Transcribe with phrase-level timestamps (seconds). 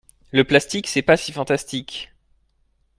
[0.31, 2.11] Le plastique c'est pas si fantastique.